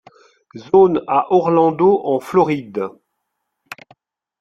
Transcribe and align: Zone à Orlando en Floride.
Zone 0.57 1.03
à 1.05 1.31
Orlando 1.31 2.01
en 2.05 2.19
Floride. 2.19 2.89